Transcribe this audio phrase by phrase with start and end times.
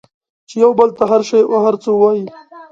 [0.47, 2.23] چې یو بل ته هر شی او هر څه وایئ